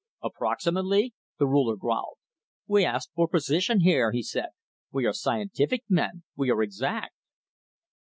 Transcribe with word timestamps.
"Approximately?" 0.23 1.13
the 1.37 1.45
Ruler 1.45 1.75
growled. 1.75 2.17
"We 2.65 2.83
ask 2.83 3.11
for 3.13 3.27
precision 3.27 3.81
here," 3.81 4.11
he 4.11 4.23
said. 4.23 4.49
"We 4.91 5.05
are 5.05 5.13
scientific 5.13 5.83
men. 5.89 6.23
We 6.35 6.49
are 6.49 6.63
exact." 6.63 7.13